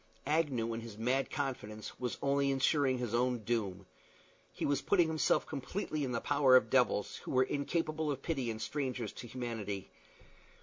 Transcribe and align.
Agnew, 0.25 0.73
in 0.73 0.81
his 0.81 0.97
mad 0.97 1.29
confidence, 1.29 1.99
was 1.99 2.17
only 2.23 2.49
insuring 2.49 2.97
his 2.97 3.13
own 3.13 3.37
doom. 3.43 3.85
He 4.51 4.65
was 4.65 4.81
putting 4.81 5.07
himself 5.07 5.45
completely 5.45 6.03
in 6.03 6.11
the 6.11 6.19
power 6.19 6.55
of 6.55 6.71
devils, 6.71 7.17
who 7.17 7.29
were 7.29 7.43
incapable 7.43 8.09
of 8.09 8.23
pity 8.23 8.49
and 8.49 8.59
strangers 8.59 9.13
to 9.13 9.27
humanity. 9.27 9.91